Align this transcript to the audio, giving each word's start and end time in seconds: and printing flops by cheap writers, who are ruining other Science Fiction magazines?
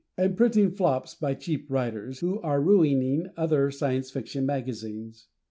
and 0.17 0.35
printing 0.35 0.71
flops 0.71 1.13
by 1.13 1.35
cheap 1.35 1.69
writers, 1.69 2.21
who 2.21 2.39
are 2.41 2.59
ruining 2.59 3.27
other 3.37 3.69
Science 3.69 4.09
Fiction 4.09 4.47
magazines? 4.47 5.27